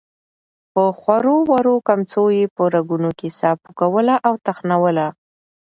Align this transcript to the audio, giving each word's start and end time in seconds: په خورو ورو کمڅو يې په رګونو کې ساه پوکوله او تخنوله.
په 0.73 0.83
خورو 0.99 1.35
ورو 1.51 1.75
کمڅو 1.87 2.25
يې 2.37 2.45
په 2.55 2.63
رګونو 2.73 3.09
کې 3.19 3.27
ساه 3.39 3.55
پوکوله 3.63 4.15
او 4.27 4.33
تخنوله. 4.45 5.07